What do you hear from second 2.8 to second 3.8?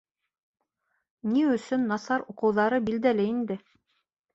билдәле инде.